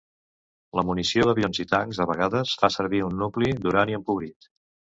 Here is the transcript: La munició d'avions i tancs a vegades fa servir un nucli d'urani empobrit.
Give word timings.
La 0.79 0.83
munició 0.87 1.27
d'avions 1.29 1.59
i 1.65 1.67
tancs 1.75 2.01
a 2.05 2.09
vegades 2.13 2.55
fa 2.63 2.73
servir 2.79 3.05
un 3.11 3.17
nucli 3.21 3.55
d'urani 3.63 4.01
empobrit. 4.03 4.53